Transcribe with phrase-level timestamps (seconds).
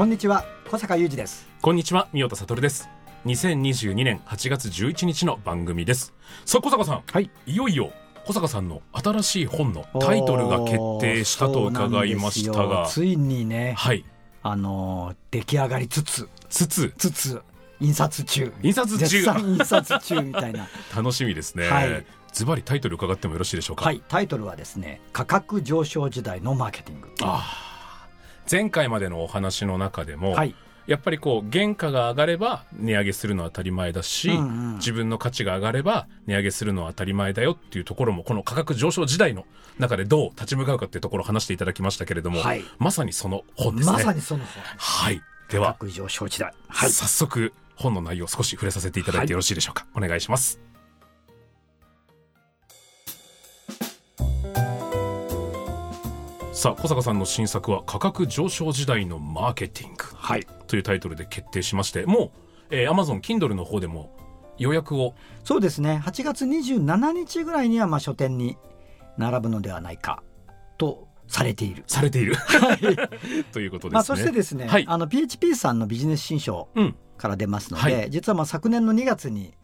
[0.00, 1.46] こんにちは小坂雄二です。
[1.60, 2.88] こんにちは、三代田悟です。
[3.26, 6.14] 2022年8月11日の番組です。
[6.46, 7.30] さあ、小坂さん、はい。
[7.44, 7.92] いよいよ
[8.24, 14.06] 小坂さんの新しい本のタイトルが決定したと伺いましたが、ついにねはい、
[14.42, 16.94] あのー出来上がりつつつつ。
[16.96, 17.42] つつ
[17.80, 18.54] 印刷中。
[18.62, 19.18] 印刷中。
[19.18, 20.66] 印刷中みたいな。
[20.96, 21.68] 楽しみですね。
[21.68, 22.06] はい。
[22.32, 23.84] ズバリタイトル伺ってもよろしいでしょうか？
[23.84, 24.02] はい。
[24.08, 27.08] タイトルはですね価格上昇時代のマーケティング。
[27.20, 27.69] ああ
[28.50, 30.54] 前回までのお話の中でも、はい
[30.86, 39.44] やっぱりこう原価が上がれば値上げするのは当たり前だし、うんうん自分の価値が上がれば値上げするのは当たり前だよっていうところもこの価格上昇時代の
[39.78, 43.92] 中でどう立ち向かうかっていうところを話していただきましたけれども、はいまさにその本ですね。
[43.92, 45.22] まさにその本はい。
[45.50, 49.86] では、価格上昇時代はい早速本の内容を少し触れさせていただいてよろしいでしょうか。
[49.94, 50.69] お願いします。
[56.60, 60.04] さあ小坂さんの新作は価格上昇時代のマーケティング。
[60.14, 60.46] はい。
[60.66, 62.32] というタイトルで決定しましても
[62.70, 64.14] う、えー、Amazon Kindle の方でも
[64.58, 65.14] 予約を。
[65.42, 66.02] そうですね。
[66.04, 68.58] 8月27日ぐらいにはまあ書店に
[69.16, 70.22] 並ぶのではないか。
[70.76, 71.82] とされている。
[71.86, 72.36] されている。
[73.52, 73.94] ということですね。
[73.94, 74.84] まあ、そしてですね、はい。
[74.86, 76.94] あの PHP さんのビジネス新書うん。
[77.16, 78.10] から出ますので、はい。
[78.10, 79.54] 実はまあ昨年の2月に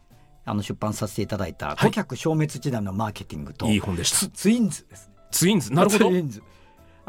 [0.45, 4.17] あの出版させていただいた「顧客消滅時代のマーケティングと」いい本でした。
[4.17, 5.13] ツツインズですね。
[5.29, 5.71] ツインズ。
[5.71, 6.09] なるほど。
[6.09, 6.41] ツインズ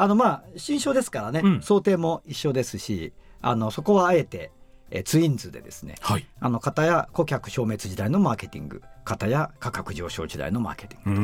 [0.00, 1.60] あのまあ新書ですからね、うん。
[1.60, 4.52] 想定も一緒ですしあのそこはあえて
[4.90, 6.26] えツインズでですねはい。
[6.38, 11.20] あの方や顧客消滅時代のマーケティング方や価格上昇時代のマーケティング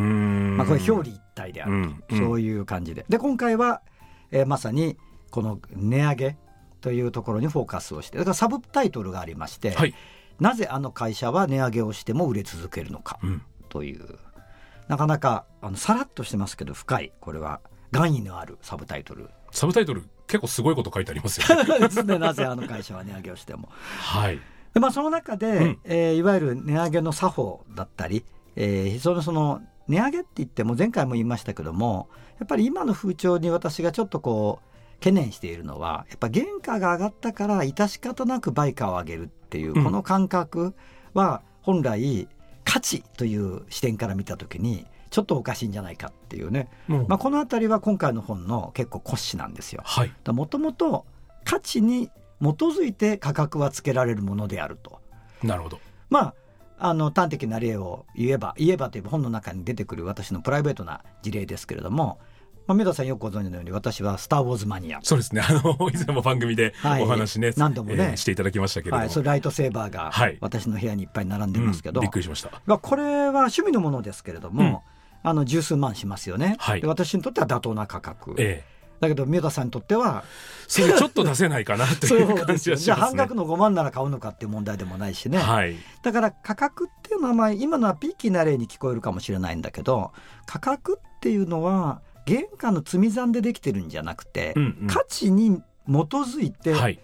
[0.57, 2.27] まあ、これ表裏一体であると、うん。
[2.27, 3.07] そういう感じで。
[3.09, 3.81] で今回は、
[4.33, 4.97] えーまさに
[5.31, 6.37] この値上げ
[6.81, 9.95] というところにフォーカスをしてだからサブタイトルがありまして、はい。
[10.41, 13.43] なぜあの会社は値上げをしても売れ続けるのかうん。
[13.69, 14.19] という。
[14.89, 17.13] なかなかあのさらっとしてますけど深い。
[17.21, 17.61] これは
[17.94, 19.31] 含意のあるサブタイトル。
[19.53, 23.69] サブタイトル結構すごいこと書いてありますよね なぜあの会社は値上げをしても。
[23.99, 24.41] はい。
[24.72, 25.78] でまあ、その中で、うん。
[25.84, 28.25] えーいわゆる値上げの作法だったり、
[28.56, 32.09] えーそのその値上げって言っても前回も言いましたけども
[32.41, 39.84] やっぱり今の風潮に私がちょっとこう懸念しているのはやっぱ原価が上がったから致し方なく売価を上げるっていううん。
[39.84, 40.75] この感覚
[41.12, 42.27] は本来
[42.65, 49.81] 価値という視点から見た時にちょっとおかしいんじゃないかっていうね、もうまあ、この辺りは今回の本の結構骨子なんですよ。
[49.85, 50.13] はい。
[50.33, 51.07] もともと
[51.45, 52.09] 価値に
[52.41, 54.99] 基づいて価格はつけられるものであると。
[55.45, 55.79] なるほど。
[56.11, 56.35] まあ、
[56.79, 62.19] あの端的な例を言えば言えばという本の中に出てくる私のプライベートな事例ですけれども、
[62.67, 65.43] まあ、メダさんよくご存知のように私は「スター・ウォーズマニア」そうですね。
[65.43, 67.03] あの 以前も番組ではい。
[67.05, 67.97] お話ね,、何度もね。
[68.03, 70.39] えーしていただきましたけれども、はい、それライトセーバーがはい。
[70.41, 72.51] 私の部屋にいっぱい並んでますけど、うんびっくりしました。
[72.67, 74.83] まあ、これは趣味のものですけれども、
[75.25, 76.81] あの十数万しますよね、はい。
[76.81, 78.75] で私にとっては妥当な価格、ええ。
[79.01, 80.23] だけど宮田さんにとっては
[80.69, 85.75] それちょっと出せないかなとそいうう感じですよじゃあはしますね半額の5万なら買うのかっていう問題でもないしね、はい。
[86.03, 90.13] だから価格っていうのはまあ今のはピーキーな例に聞こえるかもしれないんだけど
[90.47, 94.87] 価格っていうのは原価の積み算でできてるんじゃなくて、うんうん。
[94.87, 97.01] 価値に基づいてはい。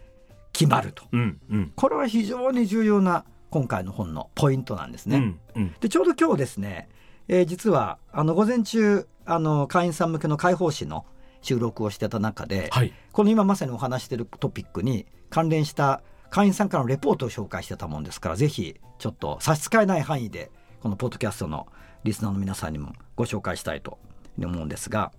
[0.53, 1.73] 決まると、うんうん。
[1.77, 5.17] これは非常に重要な今回の本のポイントなんですね。
[5.17, 5.75] うんうん。
[5.81, 6.89] でちょうど今日ですね、
[7.33, 11.07] えー実はあの午前中あの会員さん向けの解放誌の
[11.43, 12.93] 収録をしてた中で、はい。
[13.13, 20.51] この今まさにお話しているトピックに関連した会員さんからのレポートを紹介してたもんですからぜひちょっと差し支えない範囲で
[20.81, 21.69] このポッドキャストの
[22.03, 23.99] リスナーの皆さんにもご紹介したいと
[24.39, 25.13] 思うんですが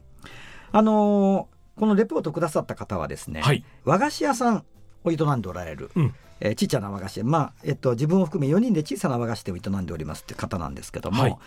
[0.74, 3.64] あのーこのレポートをくださった方はですね、はい。
[3.86, 4.66] 和菓子屋さん
[5.04, 6.16] を営んでおられる、うん。
[6.40, 7.26] えーちっちゃな和菓子屋。
[7.26, 11.38] まあえっと自分を含め4人で小さな和菓子店を営んでおりますって方なんですけども、はい。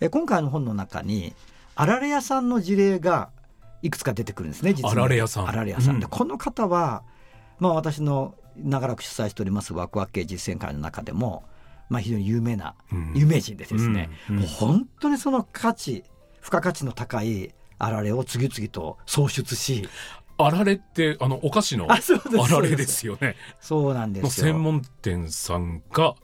[0.00, 1.34] えー今回の本の中に
[1.74, 3.30] あられ屋さんの事例が
[3.82, 4.92] いくつか出てくるんですね実は。
[4.92, 5.48] あられ屋さん。
[5.48, 5.98] あられ屋さん。
[5.98, 6.10] で、うん。
[6.10, 7.02] この方は
[7.58, 11.44] まあ私の長らく主催しておりますワクワク系実践会の中でも
[11.88, 13.12] まあ非常に有名なうん。
[13.14, 14.36] 有名人でですね、うん。
[14.36, 14.42] うん。
[14.42, 16.04] もう本当にその価値
[16.40, 19.88] 付加価値の高いあられを次々と創出し
[20.36, 21.98] あられって、あの、お菓子のあ
[22.50, 23.36] られですよね。
[23.60, 24.46] そうなんでのすよ。
[24.48, 26.14] 専門店さんが、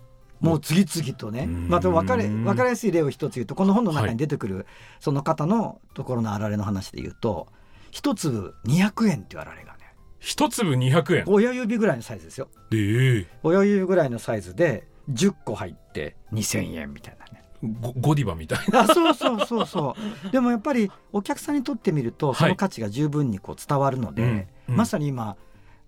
[0.41, 1.45] もう次々とね。
[1.45, 1.69] うん。
[1.69, 4.67] また分かり分かりやすい例を一つ言うとこの本の中に出てくる
[4.99, 7.49] その方のところのあられの話で言うと
[7.91, 11.25] 一粒200円っていうあられがね一粒200円？
[11.27, 12.49] 親指ぐらいのサイズですよ。
[12.73, 13.27] ええ。
[13.43, 18.81] 親指ぐらいのサイズで10個入って2000円みたいなねゴゴディバみたいな。
[18.81, 19.97] あそうそうそうそ
[20.27, 24.33] うでもやっぱりお客さんにとってみるとその価値が十分にこう伝わるので、うんう
[24.73, 25.37] んまさに今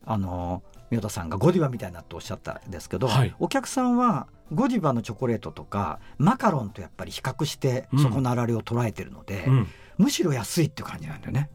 [0.05, 9.69] あの宮田さんがゴディバみたいなとおっしゃったんですけど、はいお客さんはゴディバのチョコレートとかマカロンとやっぱり比較してうんそこのあられを捉えてるので、うん。
[9.99, 11.49] むしろ安いっていう感じなんだよね。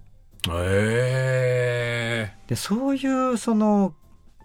[0.49, 3.93] ええでそういうその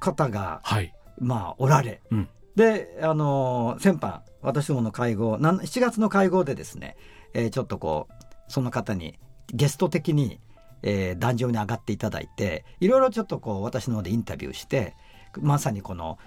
[0.01, 0.93] 方がはい。
[1.19, 6.97] まあおられ、うんであの先般私どもの会合なん7月の会合でですね、
[7.35, 9.19] えーちょっとこうその方に
[9.53, 10.41] ゲスト的に、
[10.83, 14.95] えー壇上に上がっていただいていろいろちょっとこう私の方でインタビューして
[15.41, 16.19] まさにこの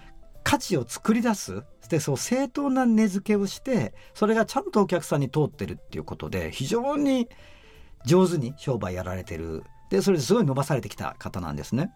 [0.44, 7.28] 価値を作り出すでそう正当な値付けをしてそれがちゃんとお客さんに通ってるっていうことで非常に
[8.06, 11.92] 上手に商売やられてるでそれですごい伸ばされてきた方なんですね。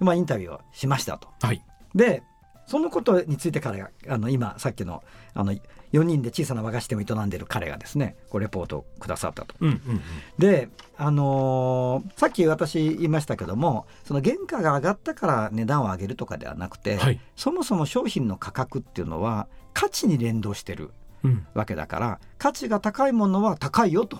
[0.00, 1.28] まあインタビューをしましたと。
[1.40, 1.64] はい。
[1.94, 2.22] で
[2.66, 5.02] そのことについて彼があの今さっきの
[5.34, 5.52] あの
[5.92, 9.54] 4人で小さな和菓子店を営んでいる彼がですねこうレポートをくださったと。
[9.60, 10.00] うんうんうん。
[10.38, 17.20] で、あのーさっき私言いましたけどもその原価が上がったから値段を上げるとかではなくて、はい。
[17.36, 20.90] そもそも商品の価格っていうのは価値に連動してる
[21.22, 21.46] うん。
[21.54, 24.18] わけだから価値が高いものは高いよと。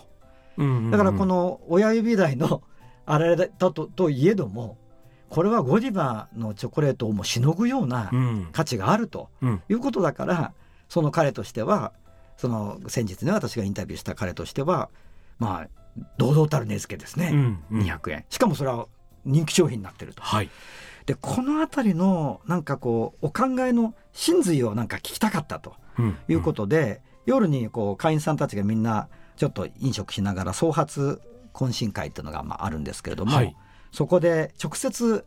[0.56, 2.62] うんうんうんだからこ、の親指台の
[3.06, 4.78] あれだとといえども
[5.34, 8.48] これはゴディバのチョコレートをもしのぐようなうん。
[8.52, 9.62] 価値があるとうん。
[9.68, 10.52] いうことだから
[10.88, 11.92] その彼としては
[12.36, 14.90] その先日ね私がインタビューした彼としては
[15.40, 15.68] まあ
[16.18, 18.86] 堂々たる値付けですね、うんうん200円しかもそれは
[19.24, 20.22] 人気商品になってると。
[20.22, 20.48] はい。
[21.06, 31.20] でこの辺りのなんかこうお考えの真髄をなんか聞きたかったとうんいうことで、夜にこう会員さんたちがみんなちょっと飲食しながら創発
[31.52, 33.56] 懇親会っていうのがまああるんですけれども、はい
[33.94, 35.24] そこで直接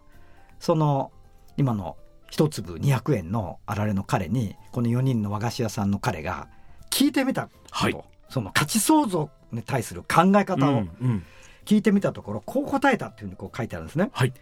[0.60, 1.14] その
[1.56, 1.96] 今の
[2.30, 6.50] 一粒200円のあられの彼にこの4人の和菓子屋さんの彼が
[6.92, 7.96] 聞いてみたと、はい
[8.30, 11.24] その価値創造に対する考え方をうんうん
[11.64, 14.10] 聞いてみたところこう答えたっていうふうにこう書いてあるんですね。
[14.12, 14.34] はい。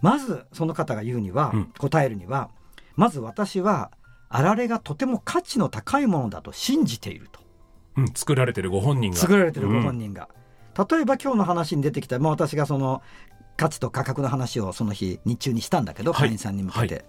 [0.00, 2.50] まずその方が言うには、うん答えるには
[2.96, 3.92] まず私は
[4.28, 7.40] あられがとても価値の高いものだと信じていると
[7.96, 8.08] うん。
[8.08, 9.16] 作られてるご本人が。
[9.16, 10.28] 作られてるご本人が、
[10.76, 13.02] 例えば今日の話に出てきた、まあ、私がその
[13.60, 16.28] 価値と価格の話をその日日中にしたんだけど、はい。
[16.28, 17.00] 会員さんに向けて、は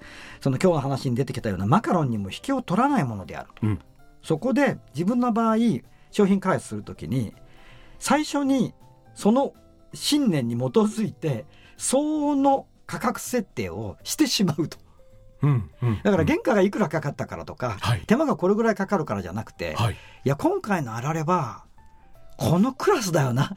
[0.41, 3.79] その今日の話に出てきたようなマカロンにも引けを取らないものであると、うん。
[4.21, 5.55] そこで自分の場合
[6.11, 7.33] 商品開発するときに
[7.99, 8.73] 最初に
[9.15, 9.53] その
[9.93, 11.45] 信念に基づいて
[11.77, 14.77] 相応の価格設定をしてしまうと。
[15.43, 15.69] うん。
[15.81, 16.01] うん。
[16.03, 18.01] だから原価がいくらかかったからとか、はい。
[18.07, 19.93] 手間がこれぐらいかかるからじゃなくて、はい。
[19.93, 21.63] いや今回のあられは
[22.35, 23.55] このクラスだよな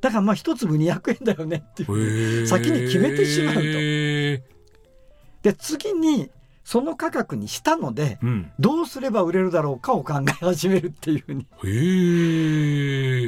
[0.00, 3.60] だからまあ一粒200円だよねっていう先に決めてしまうと。
[3.62, 4.42] へ
[5.42, 6.30] で次に
[6.64, 8.52] その価格にしたのでーうん。
[8.58, 11.46] どうすれば売れるだろうかを考え始めるっていうふうに。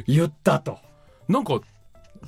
[0.07, 0.79] 言ったと。
[1.27, 1.61] なんか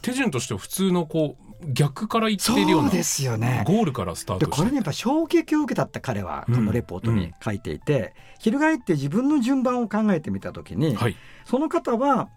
[0.01, 3.63] 手順としては普通のこう逆から言っているようなそうですよね。
[3.67, 4.63] ゴールからスターでトして。
[4.63, 6.55] これにやっぱ衝撃を受けたって彼はうん。
[6.55, 11.17] このレポートに書いていて、翻って自分の順番を考えてみた時に、はい。
[11.45, 12.31] その方は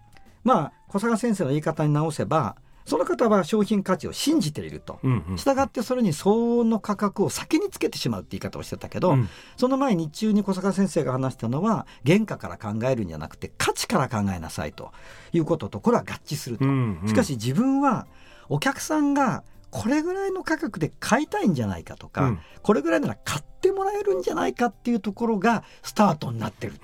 [0.46, 5.00] まあ小坂先生の言い方に直せばその方は商品価値を信じていると。
[5.34, 9.28] したがってそれに相応の価格を先につけてしまうって言い方をしてたけど、うん。
[9.56, 14.92] その前日中に小坂先生が話したのは原価から考えるんじゃなくて価値から考えなさいと。
[15.32, 16.64] いうこととこれは合致すると。
[16.64, 17.08] うんうん。
[17.08, 18.06] しかし自分は
[18.48, 22.40] お客さんがこれぐらいの価格で買いたいんじゃないかとか、うん。
[22.62, 26.74] これぐらいなら買ってもらえるんじゃないかっていうところがスタートになってる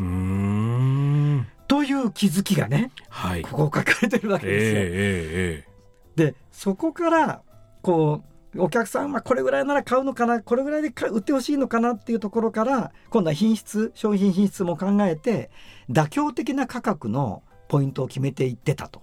[1.68, 4.80] という気づきがねはいここ書かれてるわけええですよ。
[4.80, 5.72] えええ
[6.14, 7.42] でそこから
[7.80, 8.22] こ
[8.54, 15.50] うお客さんはこれぐらいなら買うのかなこれぐらいで買売ってほしいのかなっていうところから今度は品質商品品質も考えて
[15.90, 19.02] 妥協的な価格のポイントを決めていってたと。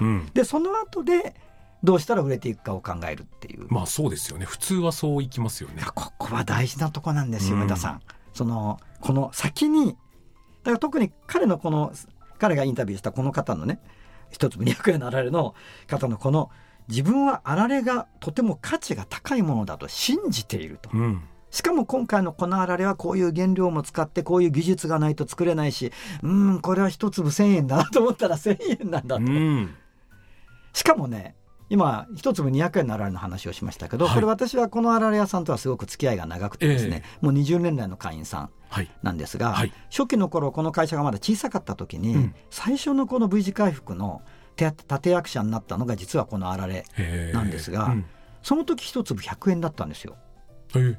[0.00, 1.36] えうんでその後で
[1.82, 3.66] どうしたら売れていくかを考えるっていう。
[3.68, 8.02] まあそうですよね普通はそういきますよねここは大事なとこなんですよ、うん梅田さん。
[8.34, 9.96] そのこの先にだ
[10.64, 11.92] から特に彼のこの
[12.38, 13.80] 彼がインタビューしたこの方のね
[14.30, 15.54] 一粒200円のあられの
[15.86, 16.50] 方のこの
[16.88, 20.90] 自分はあられがとても価値が高いものだと信じていると。
[20.92, 25.90] うんしかも今回のこのあられはこういう原料も使ってこういう技術がないと作れないし
[26.22, 29.24] うんこれは一粒1,000円だなと思ったら1,000円なんだと。
[29.24, 29.74] うん
[30.72, 31.34] しかもね
[31.70, 34.14] 今一粒200円のあられの話をしましたけど、はい。
[34.14, 38.90] これ私はこのあられ屋さんとはすごく付き合いが長くてですね、もう20年来の会員さんはい。
[39.02, 39.72] なんですが、はい。
[39.88, 42.34] 初期の頃この会社がまだ小さかった時に、うん。
[42.50, 44.20] 最初のこの V 字回復の
[44.56, 46.84] 手立役者になったのが実はこのあられ
[47.32, 48.04] なんですがうん。
[48.42, 50.16] その時一粒100円だったんですよ。
[50.74, 50.96] へー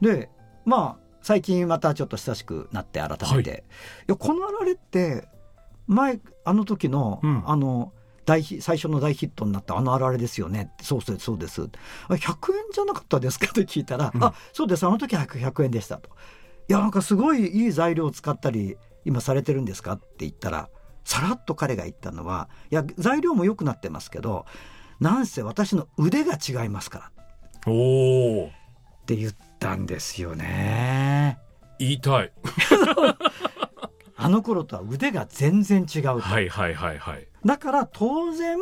[0.00, 0.30] で
[0.64, 3.62] まあ最近またちょっと親しくなって改めて、はい
[4.06, 5.28] やこのあられって
[5.86, 7.42] 前あの時の、うん。
[7.46, 7.92] あの
[8.26, 10.70] 大ヒ最初の大ヒットになったあのあられですよね。
[10.82, 11.62] そうそうそうです。
[11.62, 13.46] あ100円じゃなかったですか？
[13.48, 14.22] って聞いたら、うん。
[14.24, 14.86] あそうです。
[14.86, 16.10] あの時は 100, 100円でしたと。
[16.68, 19.92] いやなんかすごいいい材料を使ったり今されてるんですか？
[19.94, 20.68] って言ったら
[21.04, 24.44] さらっと彼が言ったのはいや材料も良くなってますけど
[25.00, 27.10] なんせ私の腕が違いますか
[27.66, 27.72] ら。
[27.72, 28.46] おお。
[28.46, 28.50] っ
[29.06, 31.38] て言ったんですよね。
[31.78, 32.32] 言いたい。
[34.16, 37.26] あの頃とは腕が全然違うと、はいはいはいはい。
[37.44, 38.58] だから当然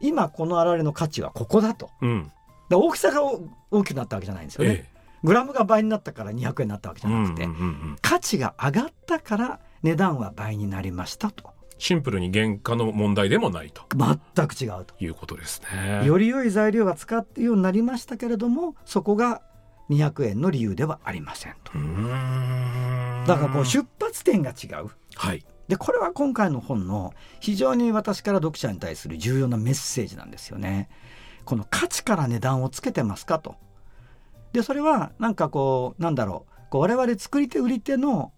[0.00, 1.90] 今このあられの価値はここだと。
[2.00, 2.32] うん。
[2.68, 7.10] で大きさがお大きくなったわけじゃないんですよね、えグラムが倍になったから200円になったわけじえ。
[7.10, 11.50] ゃなくて、うんうんうん価値が上がったから値段は倍になりましたと。
[11.78, 13.82] シンプルに原価の問題でもないと。
[13.94, 16.06] 全く違うと、いうことですね。
[16.06, 19.42] より良い材料が使ってようになりましたけれどもそこが
[19.90, 21.72] 200円の理由ではありませんと。
[23.26, 24.90] だからこう出発点が違う。
[25.14, 25.44] はい。
[25.68, 30.88] でこれは今回の本の非常に私から読者に対する重要なメッセージなんですよね。
[31.44, 33.56] この価値から値段をつけてますかと。
[34.52, 38.32] でそれはなんかこうなんだろうこう我々作り手売り手の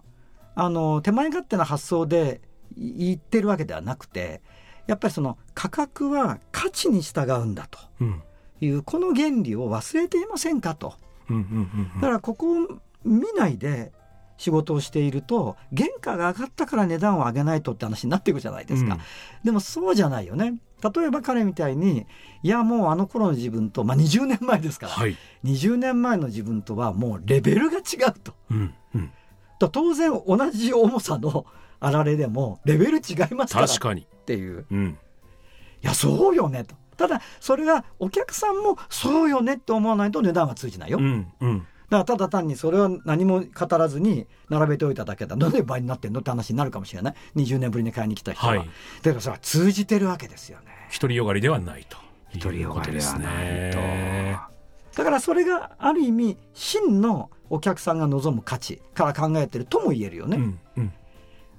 [0.54, 2.40] あの手前勝手な発想で
[2.76, 4.42] い言ってるわけではなくて
[4.86, 8.22] やっぱりその価格は価値に従うんだとうん。
[8.60, 10.94] いうこの原理を忘れていませんかと。
[11.30, 12.66] うんうんうんうんだからここを
[13.04, 13.92] 見ないで
[14.38, 19.00] 仕事をしていると原価が上がったから値段を上げないとって話になっていくじゃないですか、うん
[19.44, 22.06] でもそうじゃないよね例えば彼みたいに
[22.42, 25.16] いやもうあの頃の自分と、まあ、20年前ですから、はい。
[25.44, 29.12] 20年前の自分とはもうレベルが違うとうんうん。
[29.58, 31.46] と当然同じ重さの
[31.80, 34.06] あられでもレベル違いますからっ確かに。
[34.26, 34.98] ていううん。
[35.82, 41.66] いやそうよねとただそれはお客さんもそうよねって思わないと値段は通じないよ、うんうん。
[41.90, 48.70] だからただ単にそれは何も語らずに並べておいただけだなんで倍になってんのって話になるかもしれない20年ぶりに買いに来た人は、はい。
[49.02, 51.96] だからそれは通じてるわけですよね独りよがりではないと。
[52.38, 54.38] 独りよがりではないとね。
[54.94, 60.92] だからそれがある意味真のお客さんが望む価値から考えてるとも言えるよね、うんうん。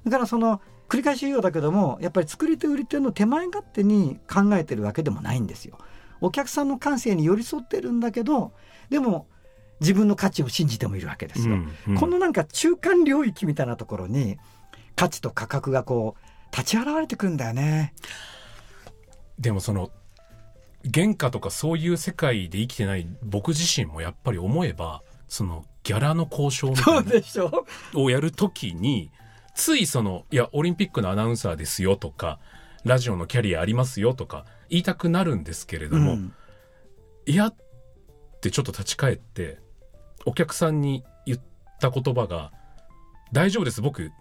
[0.05, 5.77] だからその繰り返し言うようだけどもやっぱり作り手売り手の手前勝手に考えてるわけでもないんですよ
[6.19, 8.51] お客さんの感性に寄り添ってるんだけど
[8.89, 9.27] でも
[9.79, 11.95] 自分の価値を信じてもいるわけですよ、うんうん。
[11.95, 14.37] このなんか中間領域みたいなところに
[14.95, 17.93] 価値と価格がこう立ち現れてくるんだよね。
[19.37, 19.91] でもその
[20.93, 27.65] 原価とかそういう世界で生きてない僕自身もやっぱり思えばそのギャラの交渉みたいなでしょ？
[27.93, 29.11] のをやるときに
[29.55, 32.39] ついそのいやオリンピックのアナウンサーですよとか
[32.83, 36.33] ラジオのキャリアありますよとか言いたくなるんですけれども、うん。
[37.25, 37.55] いやっ
[38.41, 39.59] てちょっと立ち返って
[40.25, 41.39] お客さんに言っ
[41.79, 42.51] た言葉が
[43.31, 43.81] 「大丈夫です。
[43.81, 44.11] 僕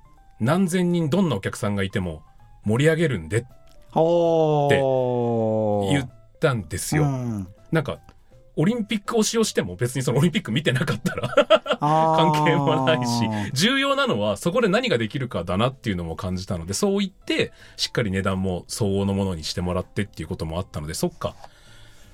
[0.40, 2.23] 何千人どんなお客さんがいても
[2.64, 3.47] 盛り上げるんで」って
[5.90, 7.02] 言ったんですよ。
[7.05, 7.49] うん。
[7.73, 7.99] なんか
[8.57, 11.28] オリンピック推しをしても別にそのオリンピック見てなかったら
[11.78, 21.37] 関係はないし重要なのはそこで何ができるかだなっていうのも感じたのでそう言ってしっかり値段も相応のものにしてもらってっていうこともあったのでそっか。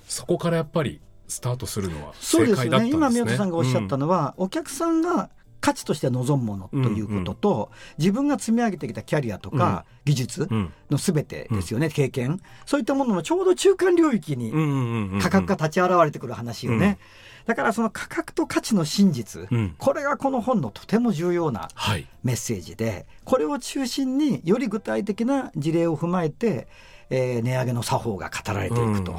[0.07, 2.99] そこからやっぱりスタートするのはそうです正解だったんですね。
[2.99, 16.99] よね今宮田さんがおっしゃったのは、お客さんが価値として望むものということと、自分が積み上げてきたキャリアとか技術うんの全てですよね、経験そういったもののちょうど中間領域にうんうんうんうん価格が立ち現れてくる話よね、
[17.47, 19.75] だからその価格と価値の真実、うん。
[19.79, 22.07] これがこの本のとても重要なはい。
[22.23, 26.69] メッセージでこれを中心により具体的な事例を踏まえて、
[27.11, 29.15] えー値上げの作法が語られていくと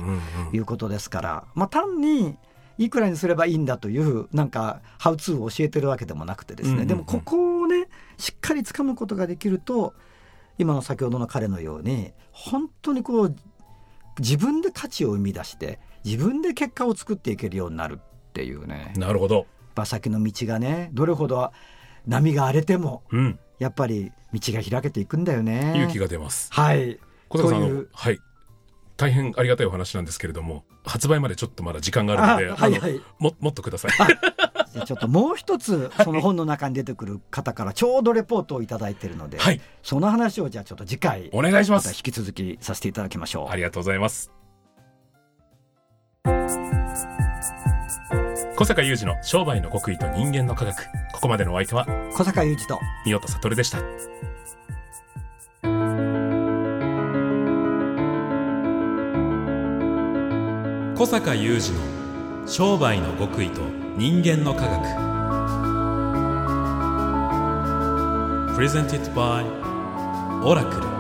[0.54, 2.38] いうことですから、まあ、単に
[2.78, 7.88] いくらにすればいいんだというなんかハウツーを教えてるわけでもなくてですね、でもここをね
[8.18, 9.94] しっかりつかむことができると
[10.58, 13.36] 今の先ほどの彼のように本当にこう
[14.20, 19.46] 自分で価値を生み出して自分で結果を作っていけるようになるっていうねなるほど。
[19.76, 21.52] 馬先の道がねどれほど
[22.08, 23.40] 波が荒れてもうん。
[23.58, 25.74] やっぱり道が開けていくんだよね。
[25.76, 26.52] 勇気が出ます。
[26.52, 27.00] はい。
[27.30, 28.20] 小坂さん、はい。
[28.98, 33.02] 大変ありがたいお話なんですけれども、発売までちょっとまだ時間があるので、はいはい。
[33.20, 33.92] も、もっとください。
[34.86, 39.62] ちょっともう一つ その本の中に出てくる方からちょうどレポートをいただいているので、はい。
[39.84, 41.90] その話をじゃあちょっと次回お願いします。
[41.90, 43.50] 引き続きさせていただきましょう。
[43.50, 44.32] ありがとうございます。
[48.58, 53.80] 小坂雄二の商売の極意と人間の科学ここまでのお相手は小坂雄二と三代田悟でした
[60.98, 63.60] 小坂雄二の商売の極意と
[63.98, 64.82] 人間の科学。
[68.56, 69.44] Presented by
[70.42, 70.95] オラクル